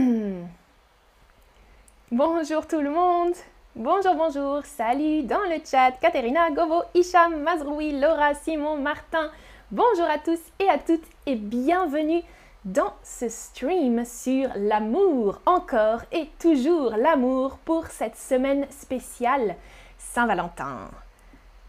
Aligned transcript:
bonjour 2.12 2.68
tout 2.68 2.82
le 2.82 2.90
monde. 2.90 3.34
Bonjour, 3.76 4.16
bonjour. 4.16 4.66
Salut 4.66 5.22
dans 5.22 5.42
le 5.42 5.58
chat. 5.64 5.92
Katerina, 6.02 6.50
Govo, 6.50 6.82
Isham, 6.96 7.44
Mazroui, 7.44 8.00
Laura, 8.00 8.34
Simon, 8.34 8.78
Martin. 8.78 9.30
Bonjour 9.70 10.06
à 10.06 10.18
tous 10.18 10.40
et 10.58 10.68
à 10.70 10.80
toutes 10.80 11.06
et 11.28 11.36
bienvenue 11.36 12.24
dans 12.64 12.94
ce 13.04 13.30
stream 13.30 14.06
sur 14.06 14.50
l'amour. 14.56 15.40
Encore 15.46 16.02
et 16.12 16.30
toujours 16.40 16.96
l'amour 16.98 17.60
pour 17.60 17.86
cette 17.86 18.18
semaine 18.18 18.66
spéciale 18.72 19.56
Saint-Valentin. 20.00 20.90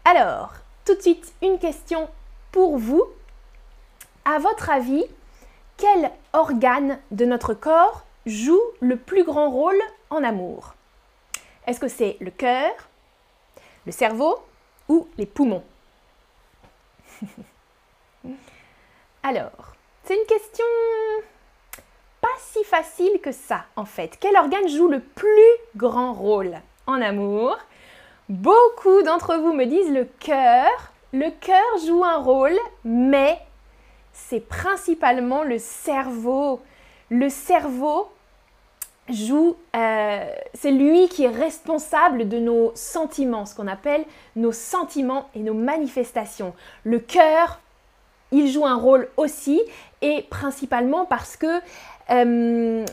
Alors, 0.05 0.53
tout 0.85 0.95
de 0.95 1.01
suite, 1.01 1.33
une 1.43 1.59
question 1.59 2.09
pour 2.51 2.79
vous. 2.79 3.03
À 4.25 4.39
votre 4.39 4.71
avis, 4.71 5.05
quel 5.77 6.09
organe 6.33 6.97
de 7.11 7.25
notre 7.25 7.53
corps 7.53 8.06
joue 8.27 8.61
le 8.81 8.97
plus 8.97 9.23
grand 9.23 9.49
rôle 9.49 9.79
en 10.09 10.23
amour 10.23 10.75
Est-ce 11.65 11.79
que 11.79 11.87
c'est 11.87 12.17
le 12.19 12.31
cœur, 12.31 12.71
le 13.85 13.91
cerveau 13.91 14.37
ou 14.89 15.07
les 15.17 15.25
poumons? 15.25 15.63
Alors, 19.23 19.75
c'est 20.03 20.15
une 20.15 20.27
question 20.27 20.65
pas 22.21 22.27
si 22.39 22.63
facile 22.63 23.19
que 23.21 23.31
ça 23.31 23.65
en 23.75 23.85
fait. 23.85 24.17
Quel 24.19 24.35
organe 24.35 24.67
joue 24.67 24.87
le 24.87 24.99
plus 24.99 25.29
grand 25.75 26.13
rôle 26.13 26.55
en 26.85 27.01
amour? 27.01 27.57
Beaucoup 28.29 29.03
d'entre 29.03 29.35
vous 29.37 29.53
me 29.53 29.65
disent 29.65 29.91
le 29.91 30.05
cœur. 30.19 30.69
Le 31.13 31.29
cœur 31.39 31.77
joue 31.85 32.03
un 32.03 32.17
rôle, 32.17 32.57
mais 32.83 33.39
c'est 34.11 34.41
principalement 34.41 35.43
le 35.43 35.57
cerveau. 35.59 36.59
Le 37.09 37.29
cerveau 37.29 38.09
joue, 39.09 39.55
euh, 39.75 40.25
c'est 40.53 40.71
lui 40.71 41.07
qui 41.07 41.23
est 41.23 41.29
responsable 41.29 42.27
de 42.27 42.37
nos 42.37 42.71
sentiments, 42.75 43.45
ce 43.45 43.55
qu'on 43.55 43.67
appelle 43.67 44.03
nos 44.35 44.51
sentiments 44.51 45.29
et 45.35 45.39
nos 45.39 45.53
manifestations. 45.53 46.53
Le 46.83 46.99
cœur, 46.99 47.59
il 48.31 48.51
joue 48.51 48.65
un 48.65 48.75
rôle 48.75 49.09
aussi, 49.17 49.61
et 50.01 50.23
principalement 50.29 51.05
parce 51.05 51.37
que 51.37 51.61
euh, 52.09 52.85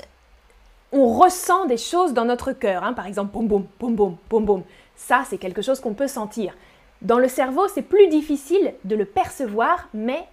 on 0.92 1.08
ressent 1.08 1.66
des 1.66 1.76
choses 1.76 2.14
dans 2.14 2.24
notre 2.24 2.52
cœur. 2.52 2.84
Hein. 2.84 2.92
Par 2.92 3.06
exemple, 3.06 3.32
boum 3.32 3.46
boum, 3.46 3.66
boum 3.78 3.94
boum, 3.94 4.16
boum 4.30 4.44
boum. 4.44 4.62
Ça, 4.96 5.24
c'est 5.28 5.38
quelque 5.38 5.62
chose 5.62 5.80
qu'on 5.80 5.94
peut 5.94 6.06
sentir. 6.08 6.54
Dans 7.02 7.18
le 7.18 7.28
cerveau, 7.28 7.66
c'est 7.68 7.82
plus 7.82 8.06
difficile 8.08 8.74
de 8.84 8.94
le 8.94 9.04
percevoir, 9.04 9.88
mais 9.92 10.26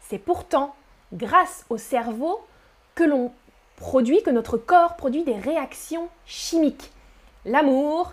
c'est 0.00 0.18
pourtant 0.18 0.74
grâce 1.12 1.64
au 1.68 1.76
cerveau 1.76 2.40
que 2.94 3.04
l'on 3.04 3.30
produit, 3.78 4.22
que 4.22 4.30
notre 4.30 4.56
corps 4.56 4.96
produit 4.96 5.22
des 5.22 5.36
réactions 5.36 6.08
chimiques. 6.26 6.90
L'amour, 7.44 8.12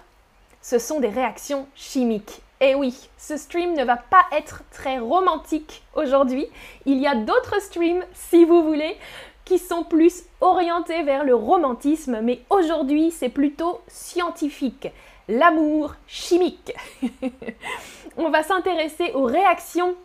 ce 0.61 0.79
sont 0.79 0.99
des 0.99 1.09
réactions 1.09 1.67
chimiques. 1.75 2.41
Et 2.61 2.73
oui, 2.73 3.09
ce 3.17 3.35
stream 3.35 3.73
ne 3.73 3.83
va 3.83 3.97
pas 3.97 4.23
être 4.31 4.63
très 4.71 4.97
romantique 4.97 5.83
aujourd'hui. 5.93 6.47
Il 6.85 6.99
y 6.99 7.07
a 7.07 7.15
d'autres 7.15 7.61
streams, 7.61 8.03
si 8.13 8.45
vous 8.45 8.63
voulez, 8.63 8.95
qui 9.43 9.59
sont 9.59 9.83
plus 9.83 10.23
orientés 10.41 11.03
vers 11.03 11.23
le 11.23 11.35
romantisme, 11.35 12.19
mais 12.21 12.41
aujourd'hui 12.49 13.11
c'est 13.11 13.29
plutôt 13.29 13.81
scientifique. 13.87 14.87
L'amour 15.27 15.95
chimique. 16.07 16.73
On 18.17 18.29
va 18.29 18.43
s'intéresser 18.43 19.11
aux 19.13 19.25
réactions 19.25 19.95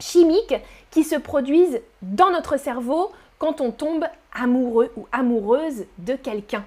chimiques 0.00 0.54
qui 0.90 1.04
se 1.04 1.16
produisent 1.16 1.80
dans 2.00 2.30
notre 2.30 2.58
cerveau 2.58 3.12
quand 3.42 3.60
on 3.60 3.72
tombe 3.72 4.04
amoureux 4.32 4.92
ou 4.96 5.08
amoureuse 5.10 5.86
de 5.98 6.14
quelqu'un. 6.14 6.64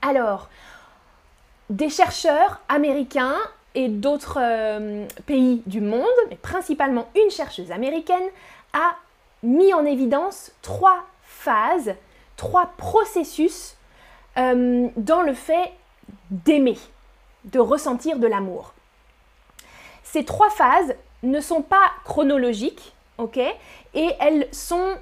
Alors, 0.00 0.48
des 1.68 1.90
chercheurs 1.90 2.58
américains 2.70 3.36
et 3.74 3.88
d'autres 3.88 4.38
euh, 4.40 5.06
pays 5.26 5.62
du 5.66 5.82
monde, 5.82 6.06
mais 6.30 6.36
principalement 6.36 7.10
une 7.22 7.30
chercheuse 7.30 7.70
américaine, 7.70 8.30
a 8.72 8.94
mis 9.42 9.74
en 9.74 9.84
évidence 9.84 10.52
trois 10.62 11.04
phases, 11.22 11.94
trois 12.38 12.72
processus 12.78 13.76
euh, 14.38 14.88
dans 14.96 15.20
le 15.20 15.34
fait 15.34 15.72
d'aimer, 16.30 16.78
de 17.44 17.60
ressentir 17.60 18.18
de 18.18 18.26
l'amour. 18.26 18.72
Ces 20.02 20.24
trois 20.24 20.48
phases 20.48 20.94
ne 21.22 21.42
sont 21.42 21.60
pas 21.60 21.90
chronologiques, 22.06 22.94
ok? 23.18 23.36
Et 23.92 24.10
elles 24.18 24.48
sont 24.50 24.96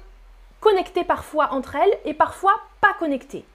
connectées 0.67 1.05
parfois 1.05 1.53
entre 1.53 1.77
elles 1.77 1.97
et 2.03 2.13
parfois 2.13 2.53
pas 2.81 2.93
connectées. 2.99 3.45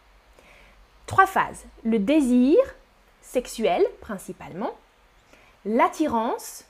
Trois 1.06 1.26
phases. 1.26 1.66
Le 1.84 1.98
désir, 1.98 2.56
sexuel 3.20 3.84
principalement, 4.00 4.70
l'attirance, 5.66 6.64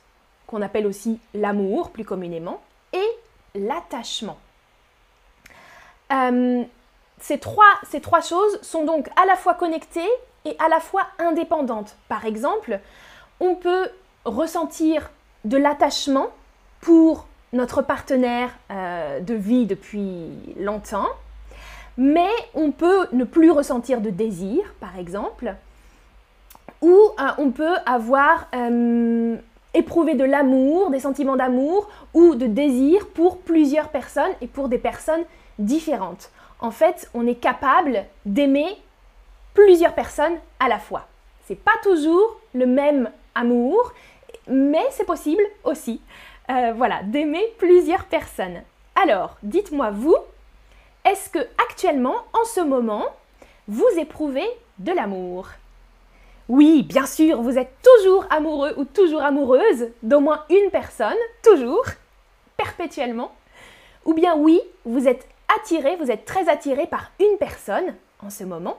qu'on 0.45 0.61
appelle 0.61 0.85
aussi 0.85 1.21
l'amour 1.33 1.91
plus 1.91 2.03
communément, 2.03 2.61
et 2.91 3.07
l'attachement. 3.55 4.37
Euh, 6.11 6.63
ces, 7.19 7.39
trois, 7.39 7.73
ces 7.89 8.01
trois 8.01 8.21
choses 8.21 8.61
sont 8.61 8.83
donc 8.83 9.09
à 9.15 9.25
la 9.25 9.37
fois 9.37 9.53
connectées 9.53 10.11
et 10.43 10.57
à 10.59 10.67
la 10.67 10.81
fois 10.81 11.07
indépendantes. 11.19 11.95
Par 12.09 12.25
exemple, 12.25 12.81
on 13.39 13.55
peut 13.55 13.89
ressentir 14.25 15.09
de 15.45 15.55
l'attachement 15.55 16.27
pour 16.81 17.27
notre 17.53 17.81
partenaire 17.81 18.49
euh, 18.71 19.19
de 19.19 19.33
vie 19.33 19.65
depuis 19.65 20.31
longtemps, 20.59 21.07
mais 21.97 22.29
on 22.55 22.71
peut 22.71 23.07
ne 23.13 23.23
plus 23.23 23.51
ressentir 23.51 24.01
de 24.01 24.09
désir, 24.09 24.63
par 24.79 24.97
exemple, 24.97 25.53
ou 26.81 26.91
euh, 26.91 27.29
on 27.37 27.51
peut 27.51 27.75
avoir 27.85 28.47
euh, 28.55 29.37
éprouvé 29.73 30.15
de 30.15 30.23
l'amour, 30.23 30.89
des 30.89 30.99
sentiments 30.99 31.35
d'amour 31.35 31.89
ou 32.13 32.35
de 32.35 32.47
désir 32.47 33.07
pour 33.07 33.37
plusieurs 33.37 33.89
personnes 33.89 34.31
et 34.41 34.47
pour 34.47 34.67
des 34.67 34.79
personnes 34.79 35.23
différentes. 35.59 36.31
En 36.59 36.71
fait, 36.71 37.09
on 37.13 37.27
est 37.27 37.35
capable 37.35 38.03
d'aimer 38.25 38.77
plusieurs 39.53 39.93
personnes 39.93 40.35
à 40.59 40.67
la 40.67 40.79
fois. 40.79 41.07
C'est 41.47 41.61
pas 41.61 41.71
toujours 41.83 42.39
le 42.53 42.65
même 42.65 43.11
amour, 43.35 43.93
mais 44.47 44.83
c'est 44.91 45.05
possible 45.05 45.43
aussi, 45.63 46.01
euh, 46.49 46.73
voilà, 46.75 47.03
d'aimer 47.03 47.43
plusieurs 47.57 48.05
personnes. 48.05 48.61
Alors, 48.95 49.37
dites-moi 49.43 49.91
vous, 49.91 50.17
est-ce 51.05 51.29
que 51.29 51.39
actuellement, 51.69 52.15
en 52.33 52.45
ce 52.45 52.61
moment, 52.61 53.05
vous 53.67 53.89
éprouvez 53.97 54.47
de 54.79 54.91
l'amour? 54.91 55.47
Oui, 56.49 56.83
bien 56.83 57.05
sûr, 57.05 57.41
vous 57.41 57.57
êtes 57.57 57.73
toujours 57.81 58.25
amoureux 58.29 58.73
ou 58.77 58.83
toujours 58.83 59.23
amoureuse 59.23 59.89
d'au 60.01 60.19
moins 60.19 60.43
une 60.49 60.69
personne, 60.71 61.17
toujours, 61.41 61.85
perpétuellement. 62.57 63.31
Ou 64.05 64.13
bien 64.13 64.35
oui, 64.35 64.59
vous 64.85 65.07
êtes 65.07 65.27
attiré, 65.57 65.95
vous 65.95 66.11
êtes 66.11 66.25
très 66.25 66.49
attiré 66.49 66.87
par 66.87 67.11
une 67.19 67.37
personne 67.37 67.95
en 68.21 68.29
ce 68.29 68.43
moment. 68.43 68.77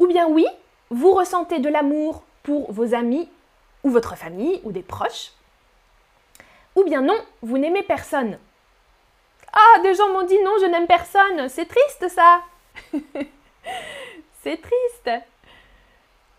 Ou 0.00 0.06
bien 0.06 0.26
oui, 0.28 0.46
vous 0.90 1.12
ressentez 1.12 1.60
de 1.60 1.68
l'amour 1.68 2.24
pour 2.42 2.72
vos 2.72 2.94
amis 2.94 3.28
ou 3.84 3.90
votre 3.90 4.16
famille 4.16 4.60
ou 4.64 4.72
des 4.72 4.82
proches. 4.82 5.32
Ou 6.76 6.84
bien 6.84 7.02
non, 7.02 7.18
vous 7.42 7.58
n'aimez 7.58 7.82
personne. 7.82 8.38
Ah, 9.52 9.80
des 9.82 9.94
gens 9.94 10.12
m'ont 10.12 10.26
dit 10.26 10.38
non, 10.44 10.52
je 10.60 10.66
n'aime 10.66 10.86
personne. 10.86 11.48
C'est 11.48 11.66
triste 11.66 12.08
ça. 12.08 12.40
C'est 14.42 14.60
triste. 14.60 15.10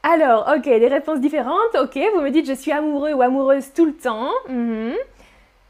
Alors, 0.04 0.52
ok, 0.56 0.64
des 0.64 0.88
réponses 0.88 1.20
différentes. 1.20 1.76
Ok, 1.76 2.00
vous 2.16 2.22
me 2.22 2.32
dites 2.32 2.48
je 2.48 2.54
suis 2.54 2.72
amoureux 2.72 3.14
ou 3.14 3.22
amoureuse 3.22 3.74
tout 3.74 3.86
le 3.86 3.96
temps. 3.96 4.32
Mhm. 4.48 4.96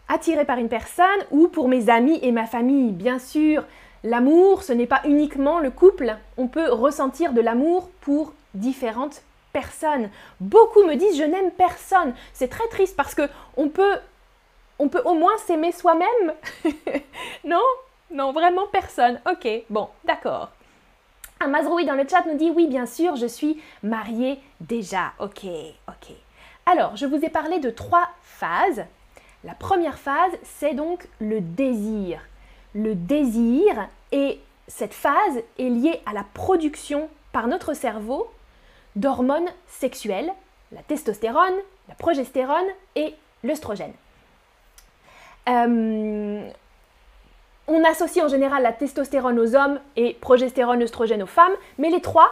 Attiré 0.07 0.45
par 0.45 0.57
une 0.57 0.69
personne 0.69 1.07
ou 1.31 1.47
pour 1.47 1.67
mes 1.67 1.89
amis 1.89 2.19
et 2.21 2.31
ma 2.31 2.45
famille. 2.45 2.91
Bien 2.91 3.19
sûr, 3.19 3.63
l'amour, 4.03 4.63
ce 4.63 4.73
n'est 4.73 4.87
pas 4.87 5.01
uniquement 5.05 5.59
le 5.59 5.71
couple. 5.71 6.15
On 6.37 6.47
peut 6.47 6.69
ressentir 6.69 7.33
de 7.33 7.41
l'amour 7.41 7.89
pour 8.01 8.33
différentes 8.53 9.23
personne. 9.51 10.09
Beaucoup 10.39 10.83
me 10.83 10.95
disent 10.95 11.17
je 11.17 11.23
n'aime 11.23 11.51
personne. 11.51 12.13
C'est 12.33 12.49
très 12.49 12.67
triste 12.69 12.95
parce 12.95 13.15
que 13.15 13.23
on 13.57 13.69
peut, 13.69 13.97
on 14.81 14.89
peut 14.89 15.01
au 15.05 15.13
moins 15.13 15.37
s'aimer 15.37 15.71
soi-même? 15.71 16.33
non? 17.45 17.61
Non, 18.09 18.33
vraiment 18.33 18.65
personne. 18.65 19.21
Ok, 19.29 19.47
bon, 19.69 19.87
d'accord. 20.05 20.49
Amazroui 21.39 21.85
dans 21.85 21.93
le 21.93 22.07
chat 22.07 22.25
nous 22.25 22.35
dit 22.35 22.49
oui, 22.49 22.65
bien 22.65 22.87
sûr, 22.87 23.15
je 23.15 23.27
suis 23.27 23.61
mariée 23.83 24.39
déjà. 24.59 25.13
Ok, 25.19 25.45
ok. 25.87 26.15
Alors, 26.65 26.95
je 26.95 27.05
vous 27.05 27.23
ai 27.23 27.29
parlé 27.29 27.59
de 27.59 27.69
trois 27.69 28.09
phases. 28.23 28.83
La 29.43 29.53
première 29.53 29.99
phase, 29.99 30.31
c'est 30.43 30.73
donc 30.73 31.07
le 31.19 31.41
désir. 31.41 32.19
Le 32.73 32.95
désir 32.95 33.87
et 34.11 34.39
cette 34.67 34.95
phase 34.95 35.43
est 35.59 35.69
liée 35.69 36.01
à 36.07 36.13
la 36.13 36.25
production 36.33 37.07
par 37.33 37.47
notre 37.47 37.75
cerveau 37.75 38.31
d'hormones 38.95 39.49
sexuelles, 39.67 40.33
la 40.71 40.81
testostérone, 40.81 41.53
la 41.87 41.95
progestérone 41.95 42.67
et 42.95 43.13
l'œstrogène. 43.43 43.93
Euh, 45.49 46.49
On 47.67 47.83
associe 47.83 48.23
en 48.23 48.27
général 48.27 48.63
la 48.63 48.73
testostérone 48.73 49.39
aux 49.39 49.55
hommes 49.55 49.79
et 49.95 50.13
progestérone, 50.15 50.81
œstrogène 50.83 51.23
aux 51.23 51.27
femmes, 51.27 51.53
mais 51.77 51.89
les 51.89 52.01
trois 52.01 52.29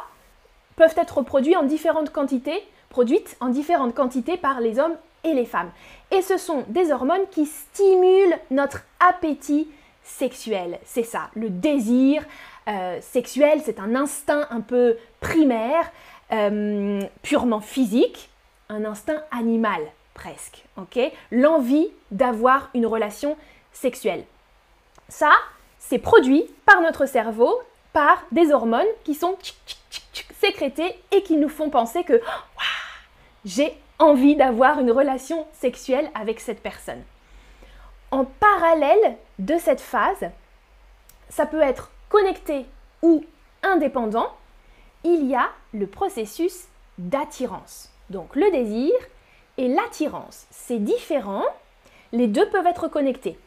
peuvent 0.75 0.95
être 0.97 1.21
produits 1.21 1.55
en 1.55 1.63
différentes 1.63 2.11
quantités, 2.11 2.61
produites 2.89 3.37
en 3.39 3.47
différentes 3.49 3.95
quantités 3.95 4.37
par 4.37 4.59
les 4.59 4.79
hommes 4.79 4.95
et 5.23 5.33
les 5.33 5.45
femmes. 5.45 5.71
Et 6.11 6.21
ce 6.21 6.37
sont 6.37 6.63
des 6.67 6.91
hormones 6.91 7.27
qui 7.31 7.45
stimulent 7.45 8.37
notre 8.51 8.83
appétit 8.99 9.69
sexuel. 10.03 10.79
C'est 10.83 11.03
ça, 11.03 11.29
le 11.35 11.49
désir 11.49 12.23
euh, 12.67 12.99
sexuel, 13.01 13.61
c'est 13.63 13.79
un 13.79 13.95
instinct 13.95 14.47
un 14.49 14.61
peu 14.61 14.97
primaire, 15.19 15.91
euh, 16.31 17.01
purement 17.21 17.61
physique, 17.61 18.29
un 18.69 18.85
instinct 18.85 19.21
animal 19.31 19.81
presque. 20.19 20.63
ok? 20.77 20.99
L'envie 21.31 21.89
d'avoir 22.11 22.69
une 22.73 22.85
relation 22.85 23.37
sexuelle. 23.71 24.25
Ça, 25.07 25.31
c'est 25.79 25.97
produit 25.97 26.43
par 26.65 26.81
notre 26.81 27.05
cerveau 27.05 27.61
par 27.93 28.21
des 28.31 28.51
hormones 28.51 28.93
qui 29.03 29.15
sont 29.15 29.37
sécrétées 30.39 30.93
et 31.11 31.23
qui 31.23 31.37
nous 31.37 31.49
font 31.49 31.69
penser 31.69 32.03
que 32.03 32.21
j'ai 33.45 33.73
envie 33.97 34.35
d'avoir 34.35 34.79
une 34.79 34.91
relation 34.91 35.47
sexuelle 35.53 36.11
avec 36.13 36.39
cette 36.39 36.61
personne. 36.61 37.01
En 38.11 38.25
parallèle 38.25 39.17
de 39.39 39.57
cette 39.57 39.81
phase, 39.81 40.29
ça 41.29 41.45
peut 41.45 41.61
être 41.61 41.91
connecté 42.09 42.65
ou 43.01 43.23
indépendant, 43.63 44.35
il 45.03 45.25
y 45.25 45.35
a 45.35 45.49
le 45.73 45.87
processus 45.87 46.67
d'attirance. 46.97 47.89
Donc 48.09 48.35
le 48.35 48.51
désir 48.51 48.91
et 49.59 49.67
l'attirance, 49.67 50.47
c'est 50.51 50.79
différent, 50.79 51.43
les 52.13 52.27
deux 52.27 52.47
peuvent 52.47 52.65
être 52.65 52.87
connectés. 52.87 53.37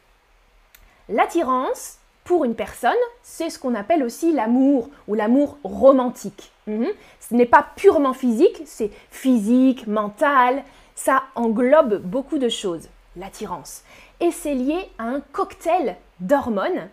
L'attirance, 1.09 1.97
pour 2.25 2.45
une 2.45 2.55
personne, 2.55 2.93
c'est 3.23 3.49
ce 3.49 3.59
qu'on 3.59 3.75
appelle 3.75 4.05
aussi 4.05 4.31
l'amour 4.31 4.91
ou 5.09 5.15
l'amour 5.15 5.57
romantique. 5.65 6.53
Mhm. 6.67 6.89
Ce 7.19 7.35
n'est 7.35 7.47
pas 7.47 7.67
purement 7.77 8.13
physique, 8.13 8.61
c'est 8.67 8.91
physique, 9.11 9.87
mental, 9.87 10.63
ça 10.95 11.23
englobe 11.35 12.03
beaucoup 12.03 12.37
de 12.37 12.51
choses, 12.51 12.89
l'attirance. 13.17 13.83
Et 14.21 14.33
c'est 14.33 14.55
lié 14.55 14.91
à 14.99 15.05
un 15.05 15.21
cocktail 15.33 15.97
d'hormones, 16.21 16.91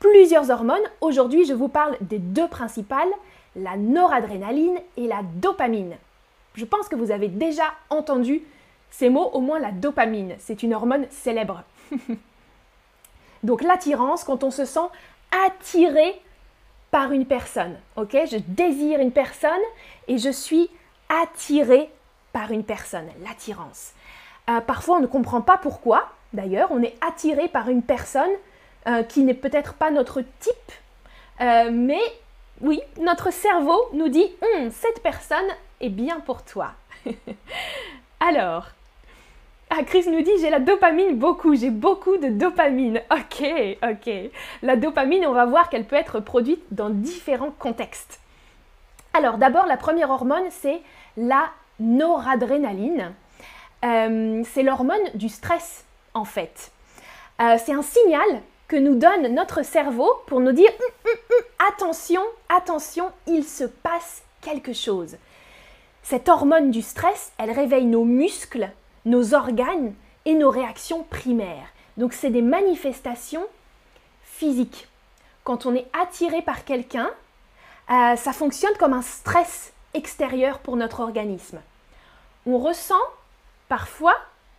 plusieurs 0.00 0.50
hormones. 0.50 0.82
Aujourd'hui, 1.00 1.44
je 1.44 1.54
vous 1.54 1.68
parle 1.68 1.96
des 2.00 2.18
deux 2.18 2.48
principales, 2.48 3.08
la 3.54 3.76
noradrénaline 3.76 4.80
et 4.96 5.06
la 5.06 5.22
dopamine. 5.36 5.94
Je 6.58 6.64
pense 6.64 6.88
que 6.88 6.96
vous 6.96 7.12
avez 7.12 7.28
déjà 7.28 7.72
entendu 7.88 8.42
ces 8.90 9.10
mots, 9.10 9.30
au 9.32 9.40
moins 9.40 9.60
la 9.60 9.70
dopamine, 9.70 10.34
c'est 10.40 10.64
une 10.64 10.74
hormone 10.74 11.06
célèbre. 11.08 11.62
Donc 13.44 13.62
l'attirance, 13.62 14.24
quand 14.24 14.42
on 14.42 14.50
se 14.50 14.64
sent 14.64 14.88
attiré 15.46 16.20
par 16.90 17.12
une 17.12 17.26
personne, 17.26 17.76
ok? 17.94 18.16
Je 18.28 18.38
désire 18.38 18.98
une 18.98 19.12
personne 19.12 19.50
et 20.08 20.18
je 20.18 20.30
suis 20.30 20.68
attiré 21.08 21.90
par 22.32 22.50
une 22.50 22.64
personne, 22.64 23.06
l'attirance. 23.24 23.92
Euh, 24.50 24.60
parfois 24.60 24.96
on 24.96 25.00
ne 25.00 25.06
comprend 25.06 25.42
pas 25.42 25.58
pourquoi, 25.58 26.08
d'ailleurs, 26.32 26.72
on 26.72 26.82
est 26.82 26.96
attiré 27.06 27.46
par 27.46 27.68
une 27.68 27.84
personne 27.84 28.32
euh, 28.88 29.04
qui 29.04 29.22
n'est 29.22 29.34
peut-être 29.34 29.74
pas 29.74 29.92
notre 29.92 30.22
type, 30.40 30.72
euh, 31.40 31.70
mais 31.70 32.02
oui, 32.62 32.80
notre 33.00 33.32
cerveau 33.32 33.78
nous 33.92 34.08
dit 34.08 34.26
hum, 34.42 34.72
cette 34.72 35.04
personne 35.04 35.46
est 35.80 35.88
bien 35.88 36.20
pour 36.20 36.42
toi. 36.42 36.72
Alors, 38.20 38.66
ah, 39.70 39.82
Chris 39.84 40.06
nous 40.08 40.22
dit 40.22 40.30
j'ai 40.40 40.50
la 40.50 40.60
dopamine 40.60 41.16
beaucoup, 41.16 41.54
j'ai 41.54 41.70
beaucoup 41.70 42.16
de 42.16 42.28
dopamine. 42.28 43.02
Ok, 43.10 43.44
ok. 43.82 44.14
La 44.62 44.76
dopamine, 44.76 45.26
on 45.26 45.32
va 45.32 45.44
voir 45.44 45.68
qu'elle 45.68 45.84
peut 45.84 45.96
être 45.96 46.20
produite 46.20 46.62
dans 46.70 46.90
différents 46.90 47.52
contextes. 47.58 48.20
Alors 49.12 49.38
d'abord, 49.38 49.66
la 49.66 49.76
première 49.76 50.10
hormone, 50.10 50.44
c'est 50.50 50.80
la 51.16 51.50
noradrénaline. 51.78 53.12
Euh, 53.84 54.42
c'est 54.52 54.62
l'hormone 54.62 54.96
du 55.14 55.28
stress, 55.28 55.84
en 56.14 56.24
fait. 56.24 56.72
Euh, 57.40 57.56
c'est 57.64 57.72
un 57.72 57.82
signal 57.82 58.42
que 58.66 58.76
nous 58.76 58.96
donne 58.96 59.34
notre 59.34 59.64
cerveau 59.64 60.10
pour 60.26 60.40
nous 60.40 60.52
dire 60.52 60.70
hum, 60.70 61.10
hum, 61.12 61.18
hum, 61.30 61.68
attention, 61.72 62.22
attention, 62.48 63.10
il 63.26 63.44
se 63.44 63.64
passe 63.64 64.22
quelque 64.40 64.72
chose. 64.72 65.16
Cette 66.02 66.28
hormone 66.28 66.70
du 66.70 66.82
stress, 66.82 67.32
elle 67.38 67.50
réveille 67.50 67.84
nos 67.84 68.04
muscles, 68.04 68.70
nos 69.04 69.34
organes 69.34 69.94
et 70.24 70.34
nos 70.34 70.50
réactions 70.50 71.02
primaires. 71.04 71.68
Donc 71.96 72.12
c'est 72.12 72.30
des 72.30 72.42
manifestations 72.42 73.46
physiques. 74.22 74.88
Quand 75.44 75.66
on 75.66 75.74
est 75.74 75.86
attiré 75.98 76.42
par 76.42 76.64
quelqu'un, 76.64 77.10
euh, 77.90 78.16
ça 78.16 78.32
fonctionne 78.32 78.76
comme 78.78 78.92
un 78.92 79.02
stress 79.02 79.72
extérieur 79.94 80.58
pour 80.58 80.76
notre 80.76 81.00
organisme. 81.00 81.60
On 82.46 82.58
ressent 82.58 82.94
parfois 83.68 84.14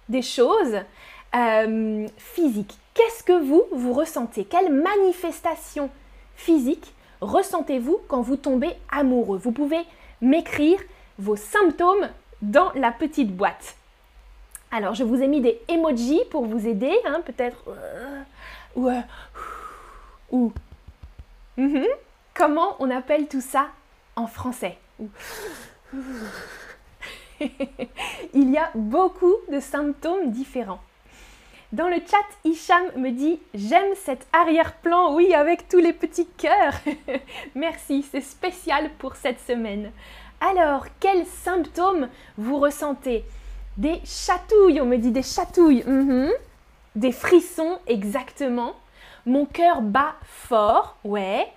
des 0.10 0.22
choses 0.22 0.80
euh, 1.36 2.08
physiques. 2.18 2.78
Qu'est-ce 2.94 3.24
que 3.24 3.40
vous, 3.40 3.64
vous 3.72 3.94
ressentez? 3.94 4.46
Quelle 4.46 4.74
manifestation 4.74 5.90
physique 6.36 6.94
ressentez-vous 7.22 8.00
quand 8.08 8.22
vous 8.22 8.36
tombez 8.36 8.74
amoureux? 8.92 9.38
Vous 9.38 9.52
pouvez 9.52 9.82
m'écrire 10.22 10.80
vos 11.20 11.36
symptômes 11.36 12.10
dans 12.42 12.72
la 12.74 12.92
petite 12.92 13.36
boîte. 13.36 13.76
Alors, 14.72 14.96
je 14.96 15.04
vous 15.04 15.22
ai 15.22 15.28
mis 15.28 15.42
des 15.42 15.60
emojis 15.68 16.22
pour 16.32 16.46
vous 16.46 16.68
aider, 16.68 16.96
hein, 17.06 17.22
peut-être. 17.26 17.58
Euh, 17.68 18.22
ou. 18.76 18.88
Euh, 18.90 19.02
ou. 20.32 20.54
Mhm. 21.58 21.86
Comment 22.34 22.76
on 22.80 22.90
appelle 22.90 23.28
tout 23.28 23.42
ça 23.42 23.68
en 24.16 24.28
français? 24.28 24.78
Il 28.34 28.50
y 28.52 28.58
a 28.58 28.70
beaucoup 28.76 29.36
de 29.52 29.60
symptômes 29.60 30.32
différents. 30.32 30.82
Dans 31.72 31.88
le 31.88 31.98
chat, 31.98 32.26
Hicham 32.44 32.84
me 32.96 33.12
dit 33.12 33.40
J'aime 33.54 33.94
cet 33.96 34.28
arrière-plan, 34.34 35.14
oui, 35.16 35.34
avec 35.34 35.68
tous 35.68 35.78
les 35.78 35.94
petits 35.94 36.28
cœurs. 36.38 36.74
Merci, 37.56 38.06
c'est 38.12 38.22
spécial 38.22 38.90
pour 38.98 39.16
cette 39.16 39.40
semaine. 39.40 39.92
Alors, 40.42 40.86
quels 41.00 41.26
symptômes 41.26 42.08
vous 42.38 42.60
ressentez? 42.60 43.26
Des 43.78 44.02
chatouilles, 44.06 44.80
on 44.82 44.86
me 44.86 44.98
dit 44.98 45.12
des 45.12 45.24
chatouilles. 45.24 45.84
Mhm. 45.86 46.32
Des 46.96 47.12
frissons, 47.12 47.78
exactement. 47.88 48.74
Mon 49.26 49.46
cœur 49.46 49.82
bat 49.82 50.16
fort, 50.24 50.98
ouais. 51.04 51.48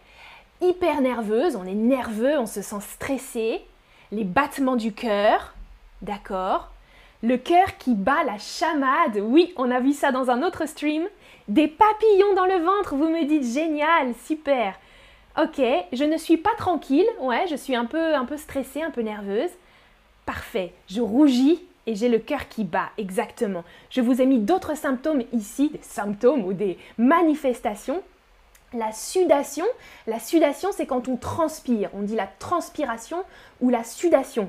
Hyper 0.60 1.00
nerveuse, 1.00 1.56
on 1.56 1.64
est 1.64 1.74
nerveux, 1.74 2.38
on 2.38 2.46
se 2.46 2.62
sent 2.62 2.80
stressé. 2.80 3.64
Les 4.10 4.24
battements 4.24 4.76
du 4.76 4.92
cœur, 4.92 5.54
d'accord. 6.02 6.68
Le 7.22 7.36
cœur 7.36 7.78
qui 7.78 7.94
bat 7.94 8.24
la 8.24 8.38
chamade, 8.38 9.18
oui, 9.22 9.54
on 9.56 9.70
a 9.70 9.80
vu 9.80 9.92
ça 9.92 10.10
dans 10.10 10.28
un 10.28 10.42
autre 10.42 10.66
stream. 10.66 11.04
Des 11.48 11.68
papillons 11.68 12.34
dans 12.34 12.46
le 12.46 12.64
ventre, 12.64 12.96
vous 12.96 13.08
me 13.08 13.24
dites 13.24 13.44
génial, 13.44 14.12
super. 14.24 14.74
Ok, 15.40 15.60
je 15.92 16.04
ne 16.04 16.16
suis 16.18 16.36
pas 16.36 16.54
tranquille, 16.58 17.06
ouais, 17.20 17.46
je 17.48 17.56
suis 17.56 17.74
un 17.74 17.86
peu, 17.86 18.14
un 18.14 18.24
peu 18.24 18.36
stressée, 18.36 18.82
un 18.82 18.90
peu 18.90 19.00
nerveuse. 19.00 19.50
Parfait, 20.26 20.72
je 20.88 21.00
rougis, 21.00 21.62
et 21.86 21.94
j'ai 21.94 22.08
le 22.08 22.18
cœur 22.18 22.48
qui 22.48 22.64
bat, 22.64 22.90
exactement. 22.98 23.64
Je 23.90 24.00
vous 24.00 24.20
ai 24.20 24.26
mis 24.26 24.38
d'autres 24.38 24.76
symptômes 24.76 25.22
ici, 25.32 25.70
des 25.70 25.82
symptômes 25.82 26.44
ou 26.44 26.52
des 26.52 26.78
manifestations. 26.98 28.02
La 28.74 28.92
sudation, 28.92 29.66
la 30.06 30.18
sudation 30.18 30.70
c'est 30.72 30.86
quand 30.86 31.06
on 31.06 31.16
transpire, 31.16 31.90
on 31.92 32.00
dit 32.00 32.14
la 32.14 32.26
transpiration 32.26 33.18
ou 33.60 33.68
la 33.68 33.84
sudation. 33.84 34.48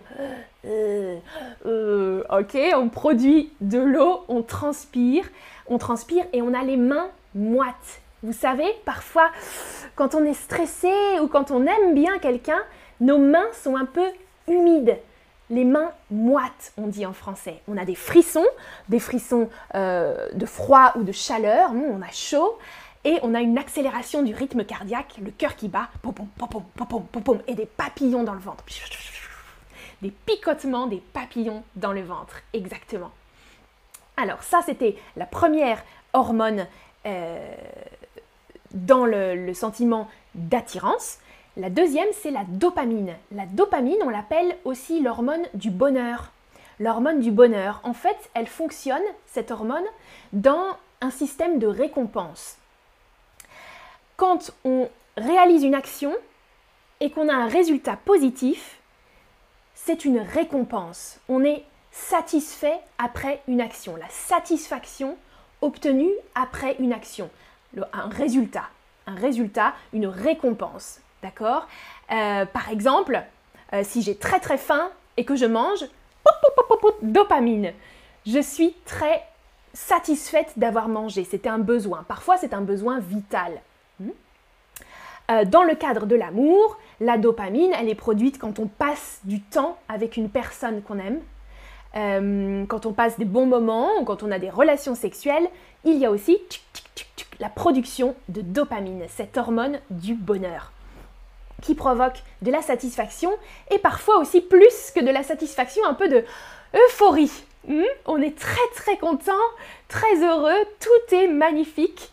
Euh, 0.66 1.18
euh, 1.66 2.24
ok, 2.30 2.58
on 2.75 2.88
produit 2.88 3.52
de 3.60 3.80
l'eau, 3.80 4.24
on 4.30 4.42
transpire, 4.42 5.30
on 5.68 5.78
transpire 5.78 6.24
et 6.32 6.42
on 6.42 6.54
a 6.54 6.63
les 6.63 6.78
mains 6.78 7.10
moites. 7.36 8.02
Vous 8.24 8.34
savez, 8.34 8.65
parfois 8.86 9.30
quand 9.96 10.15
on 10.15 10.24
est 10.24 10.34
stressé 10.34 10.92
ou 11.22 11.27
quand 11.27 11.51
on 11.51 11.65
aime 11.65 11.94
bien 11.94 12.18
quelqu'un, 12.20 12.62
nos 13.00 13.18
mains 13.18 13.51
sont 13.53 13.75
un 13.75 13.86
peu 13.86 14.06
humides 14.48 14.98
les 15.50 15.65
mains 15.65 15.92
moites, 16.10 16.74
on 16.77 16.88
dit 16.88 17.06
en 17.06 17.13
français. 17.13 17.62
On 17.68 17.77
a 17.77 17.86
des 17.86 17.96
frissons, 17.96 18.46
des 18.89 19.00
frissons 19.00 19.50
euh, 19.75 20.30
de 20.34 20.46
froid 20.46 20.94
ou 20.96 21.03
de 21.03 21.12
chaleur, 21.12 21.72
on 21.72 22.01
a 22.01 22.12
chaud, 22.12 22.58
et 23.03 23.20
on 23.22 23.36
a 23.36 23.42
une 23.42 23.58
accélération 23.58 24.24
du 24.24 24.34
rythme 24.34 24.63
cardiaque, 24.63 25.15
le 25.22 25.32
cœur 25.32 25.56
qui 25.56 25.68
bat, 25.68 25.89
pom 26.01 26.13
pom 26.13 26.27
pom 26.38 27.24
pom 27.24 27.42
et 27.48 27.56
des 27.56 27.65
papillons 27.65 28.24
dans 28.24 28.34
le 28.34 28.39
ventre. 28.39 28.63
Des 30.01 30.12
picotements, 30.12 30.88
des 30.88 31.03
papillons 31.13 31.63
dans 31.75 31.92
le 31.92 32.01
ventre, 32.01 32.42
exactement. 32.53 33.12
Alors 34.15 34.44
ça, 34.44 34.62
c'était 34.65 34.96
la 35.18 35.25
première 35.25 35.84
hormone 36.13 36.68
euh, 37.06 37.56
dans 38.74 39.06
le 39.06 39.53
sentiment 39.53 40.08
d'attirance. 40.36 41.20
La 41.56 41.70
deuxième, 41.70 42.08
c'est 42.13 42.32
la 42.32 42.44
dopamine. 42.48 43.13
La 43.32 43.46
dopamine, 43.46 44.01
on 44.03 44.10
l'appelle 44.10 44.58
aussi 44.65 45.00
l'hormone 45.01 45.44
du 45.53 45.70
bonheur. 45.70 46.32
L'hormone 46.80 47.20
du 47.20 47.30
bonheur, 47.30 47.80
en 47.84 47.94
fait, 47.94 48.18
elle 48.34 48.48
fonctionne, 48.48 49.03
cette 49.27 49.51
hormone, 49.51 49.84
dans 50.32 50.75
un 51.01 51.12
système 51.12 51.60
de 51.60 51.68
récompense. 51.68 52.58
quand 54.15 54.51
on 54.63 54.89
réalise 55.18 55.63
une 55.63 55.75
action 55.75 56.13
et 57.01 57.12
qu'on 57.12 57.30
a 57.30 57.34
un 57.34 57.48
résultat 57.48 57.98
positif, 57.98 58.80
c'est 59.75 60.06
une 60.06 60.20
récompense. 60.20 61.20
On 61.30 61.44
est 61.44 61.63
satisfait 61.92 62.80
après 62.98 63.42
une 63.48 63.62
action. 63.62 63.96
La 63.96 64.10
satisfaction 64.10 65.18
obtenue 65.62 66.13
après 66.36 66.75
une 66.80 66.94
action. 66.94 67.30
Un 67.94 68.10
résultat. 68.10 68.65
Un 69.08 69.15
résultat, 69.15 69.74
une 69.92 70.08
récompense. 70.08 71.00
D'accord? 71.22 71.68
Euh, 72.12 72.46
Par 72.46 72.70
exemple, 72.70 73.22
euh, 73.74 73.82
si 73.84 74.01
j'ai 74.01 74.15
très 74.15 74.39
très 74.39 74.58
faim 74.58 74.89
et 75.18 75.25
que 75.25 75.36
je 75.36 75.46
mange, 75.46 75.86
dopamine. 77.01 77.72
Je 78.25 78.39
suis 78.39 78.74
très 78.86 79.24
satisfaite 79.74 80.53
d'avoir 80.58 80.88
mangé. 80.88 81.24
C'était 81.24 81.50
un 81.50 81.60
besoin. 81.60 82.03
Parfois, 82.08 82.38
c'est 82.38 82.53
un 82.53 82.62
besoin 82.62 83.00
vital. 83.00 83.62
Hmm? 84.00 84.10
Euh, 85.32 85.46
dans 85.46 85.63
le 85.63 85.75
cadre 85.75 86.06
de 86.06 86.15
l'amour, 86.15 86.77
la 87.00 87.18
dopamine, 87.18 87.72
elle 87.77 87.89
est 87.89 87.96
produite 87.96 88.38
quand 88.38 88.60
on 88.60 88.68
passe 88.68 89.20
du 89.24 89.42
temps 89.42 89.77
avec 89.89 90.18
une 90.18 90.30
personne 90.30 90.82
qu'on 90.82 91.00
aime, 91.00 91.20
quand 92.68 92.88
on 92.88 92.94
passe 92.94 93.20
des 93.20 93.25
bons 93.25 93.46
moments 93.46 94.03
quand 94.03 94.24
on 94.24 94.32
a 94.32 94.39
des 94.39 94.50
relations 94.50 94.96
sexuelles. 94.96 95.48
Il 95.86 95.98
y 95.98 96.06
a 96.06 96.12
aussi 96.12 96.38
la 97.40 97.50
production 97.50 98.16
de 98.30 98.42
dopamine, 98.42 99.06
cette 99.10 99.38
hormone 99.38 99.80
du 99.90 100.13
bonheur 100.13 100.72
qui 101.62 101.75
provoque 101.75 102.22
de 102.42 102.52
la 102.52 102.62
satisfaction 102.62 103.32
et 103.72 103.80
parfois 103.80 104.18
aussi 104.18 104.42
plus 104.42 104.92
que 104.94 105.00
de 105.00 105.10
la 105.10 105.24
satisfaction, 105.24 105.84
un 105.86 105.94
peu 105.94 106.10
de 106.10 106.24
euphorie. 106.75 107.32
Hmm? 107.68 107.84
on 108.06 108.22
est 108.22 108.38
très 108.38 108.68
très 108.75 108.98
content, 108.98 109.32
très 109.88 110.22
heureux, 110.22 110.66
tout 110.80 111.16
est 111.16 111.28
magnifique. 111.28 112.12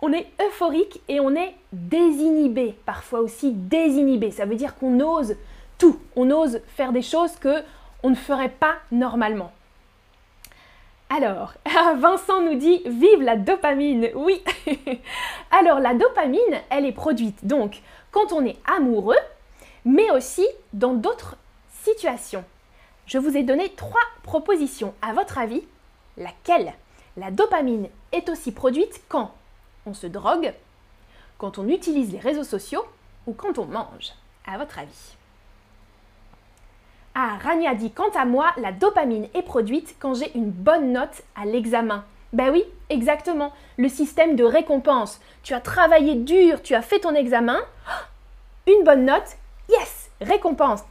On 0.00 0.12
est 0.12 0.26
euphorique 0.46 1.00
et 1.08 1.20
on 1.20 1.34
est 1.34 1.54
désinhibé, 1.72 2.76
parfois 2.84 3.20
aussi 3.20 3.52
désinhibé. 3.52 4.30
Ça 4.30 4.44
veut 4.44 4.54
dire 4.54 4.76
qu'on 4.76 5.00
ose 5.00 5.36
tout, 5.78 5.98
on 6.14 6.30
ose 6.30 6.60
faire 6.76 6.92
des 6.92 7.02
choses 7.02 7.34
que 7.40 7.62
on 8.02 8.10
ne 8.10 8.14
ferait 8.14 8.50
pas 8.50 8.76
normalement. 8.92 9.52
Alors, 11.08 11.54
Vincent 11.96 12.42
nous 12.42 12.56
dit 12.56 12.82
vive 12.84 13.22
la 13.22 13.36
dopamine. 13.36 14.10
Oui. 14.14 14.42
Alors 15.50 15.78
la 15.78 15.94
dopamine, 15.94 16.40
elle 16.70 16.84
est 16.84 16.92
produite 16.92 17.46
donc 17.46 17.80
quand 18.10 18.32
on 18.32 18.44
est 18.44 18.56
amoureux, 18.66 19.14
mais 19.84 20.10
aussi 20.10 20.46
dans 20.72 20.94
d'autres 20.94 21.36
situations. 21.84 22.44
Je 23.06 23.18
vous 23.18 23.36
ai 23.36 23.44
donné 23.44 23.68
trois 23.70 24.00
propositions. 24.24 24.94
À 25.00 25.12
votre 25.12 25.38
avis, 25.38 25.62
laquelle? 26.16 26.72
La 27.16 27.30
dopamine 27.30 27.88
est 28.12 28.28
aussi 28.28 28.52
produite 28.52 29.02
quand 29.08 29.32
on 29.86 29.94
se 29.94 30.06
drogue, 30.06 30.52
quand 31.38 31.58
on 31.58 31.68
utilise 31.68 32.12
les 32.12 32.18
réseaux 32.18 32.44
sociaux 32.44 32.84
ou 33.26 33.32
quand 33.32 33.58
on 33.58 33.66
mange? 33.66 34.12
À 34.46 34.58
votre 34.58 34.78
avis 34.78 35.16
ah, 37.18 37.38
Rania 37.42 37.74
dit 37.74 37.92
Quant 37.92 38.10
à 38.14 38.26
moi, 38.26 38.52
la 38.58 38.72
dopamine 38.72 39.26
est 39.32 39.40
produite 39.40 39.96
quand 39.98 40.12
j'ai 40.12 40.36
une 40.36 40.50
bonne 40.50 40.92
note 40.92 41.22
à 41.34 41.46
l'examen. 41.46 42.04
Ben 42.34 42.50
oui, 42.50 42.62
exactement. 42.90 43.54
Le 43.78 43.88
système 43.88 44.36
de 44.36 44.44
récompense. 44.44 45.18
Tu 45.42 45.54
as 45.54 45.60
travaillé 45.60 46.14
dur, 46.14 46.60
tu 46.62 46.74
as 46.74 46.82
fait 46.82 46.98
ton 46.98 47.14
examen. 47.14 47.58
Une 48.66 48.84
bonne 48.84 49.06
note, 49.06 49.38
yes, 49.70 50.10
récompense. 50.20 50.82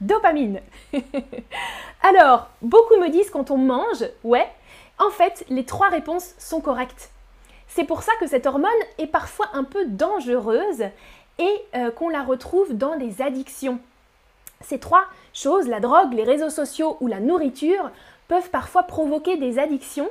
Dopamine. 0.00 0.60
Alors, 2.02 2.48
beaucoup 2.60 2.96
me 2.96 3.08
disent 3.08 3.30
quand 3.30 3.52
on 3.52 3.56
mange, 3.56 4.04
ouais. 4.24 4.48
En 4.98 5.10
fait, 5.10 5.44
les 5.48 5.64
trois 5.64 5.90
réponses 5.90 6.34
sont 6.38 6.60
correctes. 6.60 7.10
C'est 7.68 7.84
pour 7.84 8.02
ça 8.02 8.12
que 8.18 8.26
cette 8.26 8.46
hormone 8.46 8.70
est 8.98 9.06
parfois 9.06 9.50
un 9.52 9.62
peu 9.62 9.86
dangereuse 9.86 10.86
et 11.38 11.64
euh, 11.76 11.92
qu'on 11.92 12.08
la 12.08 12.24
retrouve 12.24 12.76
dans 12.76 12.94
les 12.94 13.22
addictions. 13.22 13.78
Ces 14.62 14.78
trois 14.78 15.04
choses, 15.32 15.68
la 15.68 15.80
drogue, 15.80 16.12
les 16.12 16.24
réseaux 16.24 16.50
sociaux 16.50 16.96
ou 17.00 17.06
la 17.06 17.20
nourriture, 17.20 17.90
peuvent 18.28 18.50
parfois 18.50 18.82
provoquer 18.82 19.36
des 19.36 19.58
addictions 19.58 20.08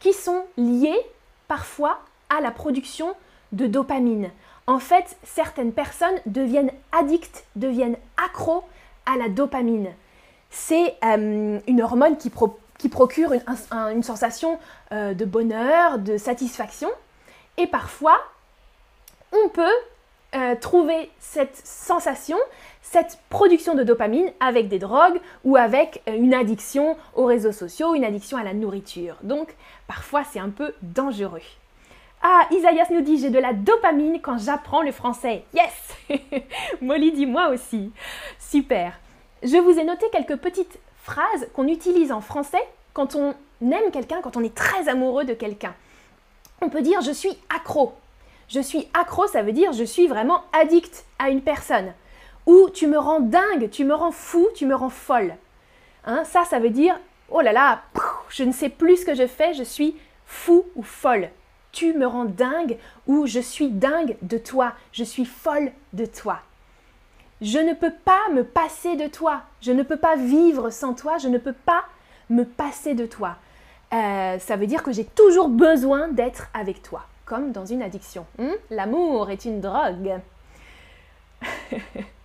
qui 0.00 0.12
sont 0.12 0.44
liées 0.56 1.00
parfois 1.48 2.00
à 2.28 2.40
la 2.40 2.50
production 2.50 3.14
de 3.52 3.66
dopamine. 3.66 4.30
En 4.66 4.78
fait, 4.78 5.16
certaines 5.24 5.72
personnes 5.72 6.18
deviennent 6.26 6.70
addictes, 6.92 7.44
deviennent 7.56 7.96
accros 8.16 8.64
à 9.06 9.16
la 9.16 9.28
dopamine. 9.28 9.90
C'est 10.50 10.94
euh, 11.04 11.58
une 11.66 11.82
hormone 11.82 12.16
qui, 12.16 12.30
procure 12.30 13.32
une, 13.32 14.02
sensation 14.02 14.58
euh, 14.92 15.14
de 15.14 15.24
bonheur, 15.24 15.98
de 15.98 16.16
satisfaction. 16.16 16.88
Et 17.56 17.66
parfois, 17.66 18.18
on 19.32 19.48
peut 19.48 19.74
euh, 20.34 20.54
trouver 20.56 21.10
cette 21.20 21.56
sensation, 21.56 22.38
cette 22.82 23.18
production 23.30 23.74
de 23.74 23.84
dopamine 23.84 24.30
avec 24.40 24.68
des 24.68 24.78
drogues 24.78 25.20
ou 25.44 25.56
avec 25.56 26.02
une 26.06 26.34
addiction 26.34 26.96
aux 27.14 27.24
réseaux 27.24 27.52
sociaux, 27.52 27.94
une 27.94 28.04
addiction 28.04 28.36
à 28.36 28.44
la 28.44 28.52
nourriture. 28.52 29.16
Donc, 29.22 29.54
parfois, 29.86 30.24
c'est 30.24 30.40
un 30.40 30.50
peu 30.50 30.74
dangereux. 30.82 31.40
Ah, 32.22 32.46
Isaïas 32.52 32.86
nous 32.90 33.00
dit 33.00 33.18
j'ai 33.18 33.30
de 33.30 33.38
la 33.38 33.52
dopamine 33.52 34.20
quand 34.20 34.38
j'apprends 34.38 34.82
le 34.82 34.92
français. 34.92 35.44
Yes 35.54 36.20
Molly 36.80 37.10
dit 37.12 37.26
moi 37.26 37.48
aussi. 37.48 37.90
Super. 38.38 38.98
Je 39.42 39.56
vous 39.56 39.76
ai 39.78 39.82
noté 39.82 40.06
quelques 40.12 40.36
petites 40.36 40.78
phrases 41.02 41.48
qu'on 41.52 41.66
utilise 41.66 42.12
en 42.12 42.20
français 42.20 42.62
quand 42.92 43.16
on 43.16 43.34
aime 43.62 43.90
quelqu'un, 43.92 44.20
quand 44.22 44.36
on 44.36 44.44
est 44.44 44.54
très 44.54 44.88
amoureux 44.88 45.24
de 45.24 45.34
quelqu'un. 45.34 45.74
On 46.60 46.68
peut 46.68 46.82
dire 46.82 47.00
je 47.00 47.10
suis 47.10 47.36
accro. 47.52 47.94
Je 48.48 48.60
suis 48.60 48.86
accro, 48.94 49.26
ça 49.26 49.42
veut 49.42 49.52
dire 49.52 49.72
je 49.72 49.82
suis 49.82 50.06
vraiment 50.06 50.42
addict 50.52 51.04
à 51.18 51.28
une 51.30 51.42
personne. 51.42 51.92
Ou 52.46 52.68
tu 52.70 52.86
me 52.86 52.98
rends 52.98 53.20
dingue, 53.20 53.70
tu 53.70 53.84
me 53.84 53.94
rends 53.94 54.12
fou, 54.12 54.48
tu 54.54 54.66
me 54.66 54.74
rends 54.74 54.90
folle. 54.90 55.34
Hein, 56.04 56.24
ça, 56.24 56.44
ça 56.44 56.58
veut 56.58 56.70
dire 56.70 56.98
oh 57.30 57.40
là 57.40 57.52
là, 57.52 57.82
je 58.28 58.44
ne 58.44 58.52
sais 58.52 58.68
plus 58.68 58.98
ce 58.98 59.06
que 59.06 59.14
je 59.14 59.26
fais, 59.26 59.54
je 59.54 59.62
suis 59.62 59.96
fou 60.26 60.66
ou 60.74 60.82
folle 60.82 61.30
tu 61.72 61.94
me 61.94 62.06
rends 62.06 62.26
dingue 62.26 62.76
ou 63.06 63.26
je 63.26 63.40
suis 63.40 63.68
dingue 63.68 64.16
de 64.22 64.38
toi, 64.38 64.74
je 64.92 65.02
suis 65.02 65.24
folle 65.24 65.72
de 65.94 66.06
toi. 66.06 66.38
Je 67.40 67.58
ne 67.58 67.72
peux 67.72 67.92
pas 68.04 68.28
me 68.32 68.44
passer 68.44 68.94
de 68.94 69.08
toi, 69.08 69.42
je 69.60 69.72
ne 69.72 69.82
peux 69.82 69.96
pas 69.96 70.14
vivre 70.14 70.70
sans 70.70 70.94
toi, 70.94 71.18
je 71.18 71.26
ne 71.28 71.38
peux 71.38 71.54
pas 71.54 71.84
me 72.30 72.44
passer 72.44 72.94
de 72.94 73.06
toi. 73.06 73.36
Euh, 73.92 74.38
ça 74.38 74.56
veut 74.56 74.66
dire 74.66 74.82
que 74.82 74.92
j'ai 74.92 75.04
toujours 75.04 75.48
besoin 75.48 76.08
d'être 76.08 76.48
avec 76.54 76.82
toi, 76.82 77.02
comme 77.24 77.50
dans 77.50 77.66
une 77.66 77.82
addiction. 77.82 78.26
Hmm? 78.38 78.52
L'amour 78.70 79.30
est 79.30 79.44
une 79.44 79.60
drogue. 79.60 80.20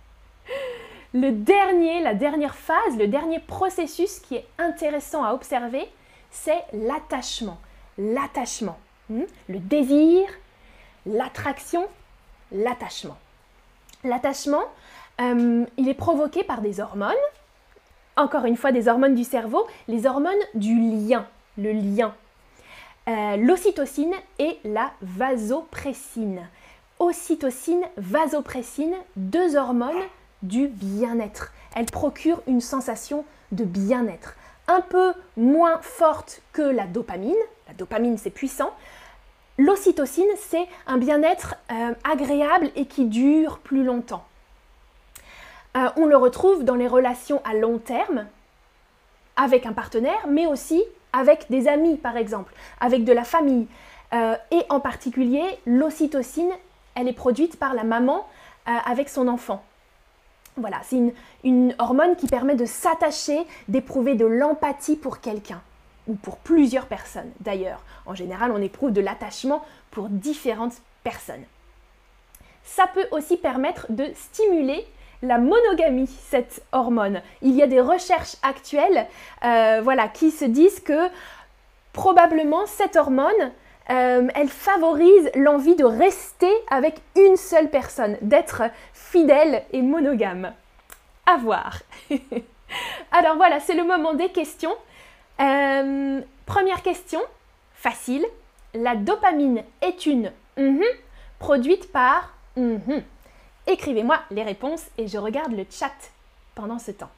le 1.14 1.32
dernier, 1.32 2.02
la 2.02 2.14
dernière 2.14 2.54
phase, 2.54 2.96
le 2.98 3.08
dernier 3.08 3.38
processus 3.38 4.18
qui 4.20 4.36
est 4.36 4.46
intéressant 4.58 5.24
à 5.24 5.32
observer, 5.32 5.88
c'est 6.30 6.64
l'attachement. 6.72 7.58
L'attachement. 7.96 8.78
Hmm? 9.10 9.22
le 9.48 9.58
désir, 9.58 10.28
l'attraction, 11.06 11.86
l'attachement. 12.52 13.16
L'attachement, 14.04 14.64
euh, 15.20 15.64
il 15.78 15.88
est 15.88 15.94
provoqué 15.94 16.44
par 16.44 16.60
des 16.60 16.78
hormones, 16.78 17.14
encore 18.16 18.44
une 18.44 18.56
fois 18.56 18.70
des 18.70 18.86
hormones 18.86 19.14
du 19.14 19.24
cerveau, 19.24 19.66
les 19.88 20.06
hormones 20.06 20.34
du 20.54 20.78
lien, 20.78 21.26
le 21.56 21.72
lien. 21.72 22.14
Euh, 23.08 23.36
l'ocytocine 23.36 24.14
et 24.38 24.58
la 24.64 24.90
vasopressine. 25.00 26.46
Ocytocine, 26.98 27.84
vasopressine, 27.96 28.94
deux 29.16 29.56
hormones 29.56 30.02
du 30.42 30.68
bien-être. 30.68 31.52
Elles 31.74 31.86
procurent 31.86 32.42
une 32.46 32.60
sensation 32.60 33.24
de 33.52 33.64
bien-être 33.64 34.34
un 34.66 34.82
peu 34.82 35.14
moins 35.36 35.78
forte 35.80 36.42
que 36.52 36.62
la 36.62 36.86
dopamine. 36.86 37.34
La 37.66 37.74
dopamine, 37.74 38.18
c'est 38.18 38.30
puissant, 38.30 38.72
L'ocytocine, 39.58 40.30
c'est 40.36 40.68
un 40.86 40.98
bien-être 40.98 41.56
euh, 41.72 41.92
agréable 42.08 42.70
et 42.76 42.86
qui 42.86 43.06
dure 43.06 43.58
plus 43.58 43.82
longtemps. 43.82 44.24
Euh, 45.76 45.88
on 45.96 46.06
le 46.06 46.16
retrouve 46.16 46.62
dans 46.62 46.76
les 46.76 46.86
relations 46.86 47.42
à 47.44 47.54
long 47.54 47.78
terme, 47.78 48.26
avec 49.34 49.66
un 49.66 49.72
partenaire, 49.72 50.26
mais 50.28 50.46
aussi 50.46 50.84
avec 51.12 51.46
des 51.50 51.66
amis, 51.66 51.96
par 51.96 52.16
exemple, 52.16 52.54
avec 52.80 53.04
de 53.04 53.12
la 53.12 53.24
famille. 53.24 53.66
Euh, 54.12 54.36
et 54.52 54.62
en 54.68 54.78
particulier, 54.78 55.44
l'ocytocine, 55.66 56.52
elle 56.94 57.08
est 57.08 57.12
produite 57.12 57.58
par 57.58 57.74
la 57.74 57.82
maman 57.82 58.26
avec 58.66 59.08
son 59.08 59.28
enfant. 59.28 59.64
Voilà, 60.58 60.80
c'est 60.84 61.00
une 61.44 61.74
hormone 61.78 62.16
qui 62.16 62.26
permet 62.26 62.54
de 62.54 62.66
s'attacher, 62.66 63.46
d'éprouver 63.68 64.14
de 64.14 64.26
l'empathie 64.26 64.96
pour 64.96 65.20
quelqu'un 65.20 65.60
ou 66.08 66.14
pour 66.14 66.38
plusieurs 66.38 66.86
personnes 66.86 67.30
d'ailleurs. 67.40 67.82
En 68.06 68.14
général, 68.14 68.50
on 68.50 68.60
éprouve 68.60 68.92
de 68.92 69.00
l'attachement 69.00 69.64
pour 69.90 70.08
différentes 70.08 70.74
personnes. 71.04 71.44
Ça 72.64 72.86
peut 72.86 73.06
aussi 73.12 73.36
permettre 73.36 73.86
de 73.90 74.06
stimuler 74.14 74.86
la 75.22 75.38
monogamie, 75.38 76.06
cette 76.06 76.62
hormone. 76.72 77.22
Il 77.42 77.54
y 77.54 77.62
a 77.62 77.66
des 77.66 77.80
recherches 77.80 78.36
actuelles 78.42 79.06
euh, 79.44 79.80
voilà, 79.82 80.08
qui 80.08 80.30
se 80.30 80.44
disent 80.44 80.80
que 80.80 81.08
probablement 81.92 82.66
cette 82.66 82.96
hormone, 82.96 83.52
Euh, 83.90 84.28
elle 84.34 84.48
favorise 84.48 85.30
l'envie 85.34 85.76
de 85.76 85.84
rester 85.84 86.50
avec 86.68 87.00
une 87.16 87.36
seule 87.36 87.70
personne, 87.70 88.18
d'être 88.20 88.62
fidèle 88.92 89.62
et 89.72 89.80
monogame. 89.80 90.52
À 91.26 91.36
voir. 91.38 91.80
Alors 93.12 93.36
voilà, 93.36 93.60
c'est 93.60 93.74
le 93.74 93.84
moment 93.84 94.14
des 94.14 94.28
questions. 94.28 94.74
Euh, 95.40 96.20
première 96.44 96.82
question, 96.82 97.20
facile. 97.74 98.26
La 98.74 98.94
dopamine 98.94 99.62
est 99.80 100.04
une 100.04 100.32
mhm, 100.58 100.84
produite 101.38 101.90
par 101.90 102.34
mhm. 102.56 103.02
Écrivez-moi 103.66 104.18
les 104.30 104.42
réponses 104.42 104.86
et 104.96 105.08
je 105.08 105.18
regarde 105.18 105.52
le 105.52 105.66
chat 105.70 105.92
pendant 106.54 106.78
ce 106.78 106.90
temps. 106.90 107.10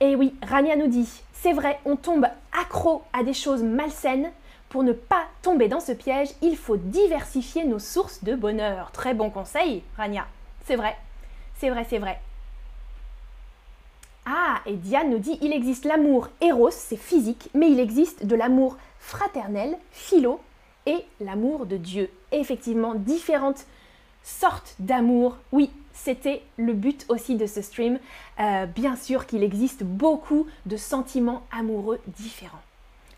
Et 0.00 0.16
oui, 0.16 0.34
Rania 0.42 0.74
nous 0.74 0.86
dit, 0.86 1.08
c'est 1.34 1.52
vrai, 1.52 1.78
on 1.84 1.96
tombe 1.96 2.26
accro 2.58 3.02
à 3.12 3.22
des 3.22 3.34
choses 3.34 3.62
malsaines. 3.62 4.32
Pour 4.72 4.84
ne 4.84 4.94
pas 4.94 5.26
tomber 5.42 5.68
dans 5.68 5.80
ce 5.80 5.92
piège, 5.92 6.30
il 6.40 6.56
faut 6.56 6.78
diversifier 6.78 7.66
nos 7.66 7.78
sources 7.78 8.24
de 8.24 8.34
bonheur. 8.34 8.90
Très 8.92 9.12
bon 9.12 9.28
conseil, 9.28 9.82
Rania. 9.98 10.26
C'est 10.64 10.76
vrai, 10.76 10.96
c'est 11.58 11.68
vrai, 11.68 11.86
c'est 11.90 11.98
vrai. 11.98 12.18
Ah, 14.24 14.62
et 14.64 14.76
Diane 14.76 15.10
nous 15.10 15.18
dit, 15.18 15.36
il 15.42 15.52
existe 15.52 15.84
l'amour 15.84 16.30
éros, 16.40 16.70
c'est 16.70 16.96
physique, 16.96 17.50
mais 17.52 17.70
il 17.70 17.78
existe 17.78 18.24
de 18.24 18.34
l'amour 18.34 18.78
fraternel, 18.98 19.76
philo, 19.90 20.40
et 20.86 21.04
l'amour 21.20 21.66
de 21.66 21.76
Dieu. 21.76 22.08
effectivement, 22.30 22.94
différentes 22.94 23.66
sorte 24.22 24.74
d'amour. 24.78 25.36
Oui, 25.52 25.68
c'était 25.92 26.40
le 26.56 26.72
but 26.72 27.04
aussi 27.10 27.36
de 27.36 27.44
ce 27.44 27.60
stream. 27.60 27.98
Euh, 28.40 28.64
bien 28.64 28.96
sûr 28.96 29.26
qu'il 29.26 29.42
existe 29.42 29.84
beaucoup 29.84 30.46
de 30.64 30.78
sentiments 30.78 31.42
amoureux 31.52 32.00
différents. 32.06 32.62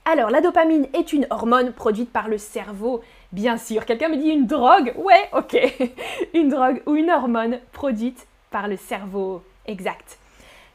Alors, 0.06 0.30
la 0.30 0.42
dopamine 0.42 0.86
est 0.92 1.14
une 1.14 1.26
hormone 1.30 1.72
produite 1.72 2.12
par 2.12 2.28
le 2.28 2.36
cerveau. 2.36 3.02
Bien 3.32 3.56
sûr, 3.56 3.86
quelqu'un 3.86 4.08
me 4.08 4.16
dit 4.16 4.28
une 4.28 4.46
drogue 4.46 4.92
Ouais, 4.96 5.30
ok. 5.32 5.56
une 6.34 6.50
drogue 6.50 6.82
ou 6.86 6.94
une 6.94 7.10
hormone 7.10 7.58
produite 7.72 8.26
par 8.50 8.68
le 8.68 8.76
cerveau. 8.76 9.42
Exact. 9.66 10.18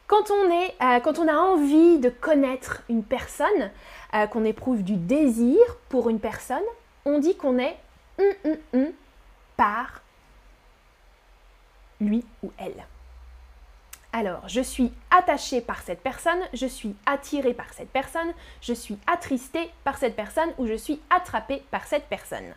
Quand 0.08 0.32
on, 0.32 0.52
est, 0.52 0.74
euh, 0.82 1.00
quand 1.02 1.20
on 1.20 1.28
a 1.28 1.36
envie 1.36 2.00
de 2.00 2.10
connaître 2.10 2.82
une 2.90 3.04
personne, 3.04 3.70
euh, 4.16 4.26
qu'on 4.26 4.44
éprouve 4.44 4.84
du 4.84 4.96
désir 4.96 5.60
pour 5.90 6.10
une 6.10 6.20
personne, 6.20 6.58
on 7.06 7.20
dit 7.20 7.36
qu'on 7.36 7.60
est 7.60 7.78
par 9.56 10.02
lui 12.02 12.26
ou 12.42 12.52
elle. 12.58 12.84
Alors, 14.12 14.48
je 14.48 14.62
suis 14.62 14.92
attachée 15.12 15.62
par 15.62 15.82
cette 15.82 16.02
personne, 16.02 16.40
je 16.54 16.66
suis 16.66 16.96
attirée 17.06 17.54
par 17.54 17.72
cette 17.74 17.92
personne, 17.92 18.34
je 18.62 18.74
suis 18.74 18.98
attristée 19.06 19.70
par 19.84 19.98
cette 19.98 20.16
personne 20.16 20.50
ou 20.58 20.66
je 20.66 20.74
suis 20.74 21.00
attrapée 21.12 21.64
par 21.70 21.86
cette 21.86 22.06
personne. 22.06 22.56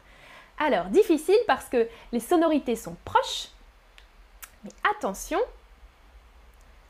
Alors, 0.58 0.86
difficile 0.86 1.38
parce 1.46 1.66
que 1.66 1.88
les 2.12 2.20
sonorités 2.20 2.76
sont 2.76 2.96
proches, 3.04 3.48
mais 4.64 4.70
attention, 4.96 5.40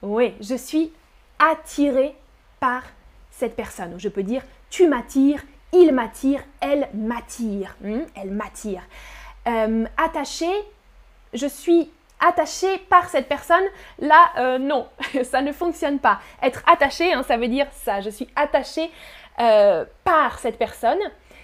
oui, 0.02 0.34
je 0.40 0.54
suis 0.54 0.92
attirée 1.38 2.14
par 2.60 2.84
cette 3.30 3.56
personne. 3.56 3.94
Ou 3.94 3.98
je 3.98 4.08
peux 4.08 4.22
dire 4.22 4.42
tu 4.70 4.88
m'attires, 4.88 5.42
il 5.72 5.92
m'attire, 5.92 6.42
elle 6.60 6.88
m'attire. 6.94 7.76
Hmm, 7.80 8.02
elle 8.14 8.30
m'attire. 8.30 8.82
Euh, 9.46 9.86
attachée, 9.96 10.54
je 11.32 11.46
suis 11.46 11.90
attaché 12.26 12.78
par 12.78 13.08
cette 13.08 13.28
personne, 13.28 13.64
là, 13.98 14.30
euh, 14.38 14.58
non, 14.58 14.88
ça 15.24 15.42
ne 15.42 15.52
fonctionne 15.52 15.98
pas. 15.98 16.20
Être 16.42 16.62
attaché, 16.66 17.12
hein, 17.12 17.22
ça 17.22 17.36
veut 17.36 17.48
dire 17.48 17.66
ça, 17.72 18.00
je 18.00 18.10
suis 18.10 18.28
attaché 18.36 18.90
euh, 19.40 19.84
par 20.04 20.38
cette 20.38 20.58
personne. 20.58 20.98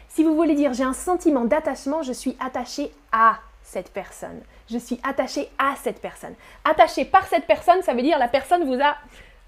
Si 0.09 0.25
vous 0.25 0.35
voulez 0.35 0.55
dire 0.55 0.73
j'ai 0.73 0.85
un 0.85 0.95
sentiment 0.95 1.45
d'attachement, 1.45 2.03
je 2.03 2.13
suis 2.13 2.37
attaché 2.41 2.93
à 3.13 3.39
cette 3.63 3.93
personne. 3.93 4.41
Je 4.71 4.79
suis 4.79 5.01
attaché 5.03 5.49
à 5.59 5.75
cette 5.77 6.01
personne. 6.01 6.35
Attaché 6.65 7.05
par 7.05 7.27
cette 7.27 7.47
personne, 7.47 7.83
ça 7.83 7.95
veut 7.95 8.03
dire 8.03 8.19
la 8.19 8.29
personne 8.29 8.65
vous 8.65 8.83
a 8.83 8.97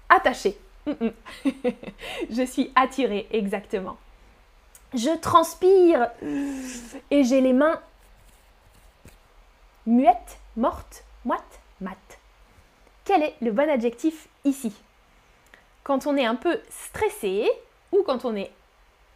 attaché. 0.09 0.57
je 2.29 2.43
suis 2.45 2.71
attiré, 2.75 3.27
exactement. 3.31 3.97
Je 4.93 5.15
transpire 5.17 6.09
et 7.09 7.23
j'ai 7.23 7.41
les 7.41 7.53
mains 7.53 7.79
muettes, 9.85 10.39
mortes, 10.57 11.03
moite, 11.25 11.59
mat. 11.79 12.19
Quel 13.05 13.23
est 13.23 13.35
le 13.41 13.51
bon 13.51 13.69
adjectif 13.69 14.27
ici? 14.45 14.73
Quand 15.83 16.07
on 16.07 16.15
est 16.15 16.25
un 16.25 16.35
peu 16.35 16.59
stressé 16.69 17.49
ou 17.91 18.03
quand 18.05 18.25
on 18.25 18.35
est 18.35 18.51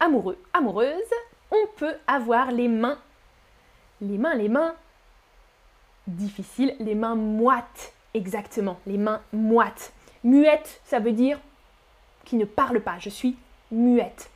amoureux, 0.00 0.38
amoureuse, 0.52 1.10
on 1.50 1.66
peut 1.76 1.94
avoir 2.06 2.50
les 2.50 2.68
mains, 2.68 2.98
les 4.00 4.18
mains, 4.18 4.34
les 4.34 4.48
mains 4.48 4.74
difficiles, 6.06 6.74
les 6.80 6.94
mains 6.94 7.14
moites, 7.14 7.92
exactement, 8.14 8.78
les 8.86 8.98
mains 8.98 9.22
moites. 9.32 9.92
Muette, 10.24 10.80
ça 10.84 10.98
veut 10.98 11.12
dire 11.12 11.38
qui 12.24 12.36
ne 12.36 12.44
parle 12.44 12.80
pas, 12.80 12.98
je 12.98 13.08
suis 13.08 13.36
muette. 13.70 14.30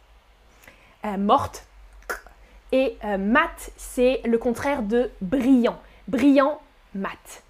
Euh, 1.05 1.17
morte. 1.17 1.67
Et 2.73 2.97
euh, 3.05 3.19
mat, 3.19 3.71
c'est 3.77 4.21
le 4.25 4.39
contraire 4.39 4.83
de 4.83 5.11
brillant. 5.21 5.81
Brillant, 6.07 6.61
mat. 6.95 7.43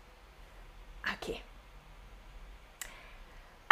Ok. 1.15 1.35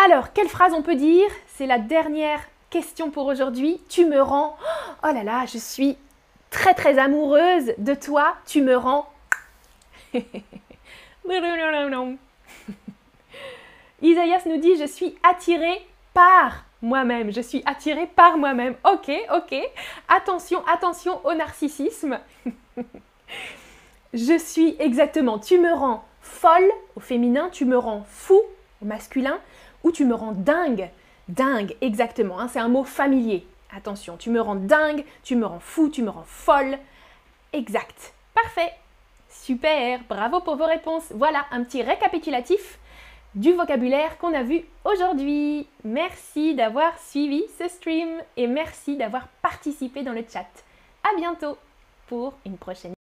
Alors, 0.04 0.32
quelle 0.32 0.48
phrase 0.48 0.72
on 0.74 0.82
peut 0.82 0.94
dire? 0.94 1.28
C'est 1.46 1.66
la 1.66 1.78
dernière 1.78 2.40
question 2.70 3.10
pour 3.10 3.26
aujourd'hui. 3.26 3.80
Tu 3.88 4.06
me 4.06 4.20
rends... 4.20 4.56
Oh 5.04 5.12
là 5.12 5.22
là, 5.22 5.46
je 5.46 5.58
suis 5.58 5.96
très 6.50 6.74
très 6.74 6.98
amoureuse 6.98 7.72
de 7.78 7.94
toi. 7.94 8.36
Tu 8.46 8.62
me 8.62 8.76
rends... 8.76 9.08
Isaïas 14.02 14.42
nous 14.46 14.58
dit, 14.58 14.76
je 14.76 14.86
suis 14.86 15.16
attirée 15.22 15.86
par 16.14 16.64
moi-même. 16.82 17.32
Je 17.32 17.40
suis 17.40 17.62
attirée 17.66 18.06
par 18.06 18.38
moi-même. 18.38 18.74
Ok, 18.90 19.10
ok. 19.34 19.54
Attention, 20.08 20.64
attention 20.66 21.24
au 21.24 21.34
narcissisme. 21.34 22.18
je 24.14 24.38
suis 24.38 24.76
exactement, 24.78 25.38
tu 25.38 25.58
me 25.58 25.72
rends 25.72 26.04
folle 26.28 26.70
au 26.94 27.00
féminin, 27.00 27.48
tu 27.50 27.64
me 27.64 27.76
rends 27.76 28.04
fou 28.08 28.40
au 28.82 28.84
masculin, 28.84 29.38
ou 29.82 29.90
tu 29.90 30.04
me 30.04 30.14
rends 30.14 30.32
dingue. 30.32 30.90
Dingue, 31.28 31.76
exactement, 31.80 32.38
hein, 32.38 32.48
c'est 32.48 32.60
un 32.60 32.68
mot 32.68 32.84
familier. 32.84 33.46
Attention, 33.74 34.16
tu 34.16 34.30
me 34.30 34.40
rends 34.40 34.54
dingue, 34.54 35.04
tu 35.22 35.36
me 35.36 35.44
rends 35.44 35.60
fou, 35.60 35.88
tu 35.88 36.02
me 36.02 36.10
rends 36.10 36.24
folle. 36.24 36.78
Exact. 37.52 38.12
Parfait. 38.34 38.72
Super, 39.28 40.00
bravo 40.08 40.40
pour 40.40 40.56
vos 40.56 40.66
réponses. 40.66 41.12
Voilà 41.14 41.44
un 41.50 41.64
petit 41.64 41.82
récapitulatif 41.82 42.78
du 43.34 43.52
vocabulaire 43.52 44.16
qu'on 44.18 44.34
a 44.34 44.42
vu 44.42 44.62
aujourd'hui. 44.84 45.66
Merci 45.84 46.54
d'avoir 46.54 46.98
suivi 46.98 47.42
ce 47.58 47.68
stream 47.68 48.08
et 48.36 48.46
merci 48.46 48.96
d'avoir 48.96 49.28
participé 49.42 50.02
dans 50.02 50.12
le 50.12 50.24
chat. 50.30 50.46
À 51.04 51.16
bientôt 51.16 51.58
pour 52.06 52.34
une 52.46 52.56
prochaine 52.56 52.92